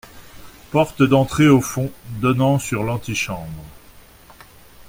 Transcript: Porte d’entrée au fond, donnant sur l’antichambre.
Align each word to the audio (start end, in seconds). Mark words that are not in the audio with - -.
Porte 0.71 1.03
d’entrée 1.03 1.47
au 1.47 1.61
fond, 1.61 1.91
donnant 2.21 2.57
sur 2.57 2.81
l’antichambre. 2.81 3.63